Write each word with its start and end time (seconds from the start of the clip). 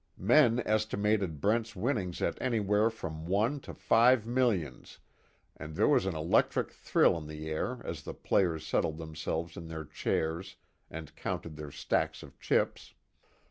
Men 0.17 0.63
estimated 0.65 1.39
Brent's 1.39 1.75
winnings 1.75 2.23
at 2.23 2.41
anywhere 2.41 2.89
from 2.89 3.27
one 3.27 3.59
to 3.59 3.75
five 3.75 4.25
millions 4.25 4.97
and 5.55 5.75
there 5.75 5.87
was 5.87 6.07
an 6.07 6.15
electric 6.15 6.71
thrill 6.71 7.15
in 7.19 7.27
the 7.27 7.47
air 7.51 7.81
as 7.85 8.01
the 8.01 8.15
players 8.15 8.65
settled 8.65 8.97
themselves 8.97 9.55
in 9.57 9.67
their 9.67 9.85
chairs 9.85 10.55
and 10.89 11.15
counted 11.15 11.55
their 11.55 11.69
stacks 11.69 12.23
of 12.23 12.39
chips. 12.39 12.95